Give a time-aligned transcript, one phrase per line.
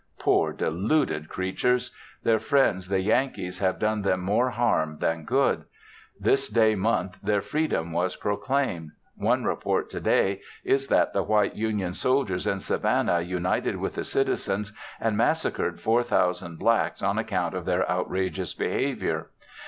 [0.17, 1.91] Poor deluded creatures!
[2.23, 5.65] Their friends the Yankees have done them more harm than good;
[6.19, 8.93] this day month their freedom was proclaimed.
[9.15, 14.03] One report to day is that the white Union soldiers in Savannah united with the
[14.03, 19.29] citizens and massacred 4,000 blacks on account of their outrageous behavior.